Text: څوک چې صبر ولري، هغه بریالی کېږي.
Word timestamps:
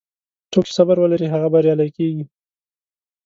څوک 0.51 0.63
چې 0.67 0.73
صبر 0.77 0.97
ولري، 0.99 1.27
هغه 1.29 1.47
بریالی 1.53 1.89
کېږي. 1.97 2.23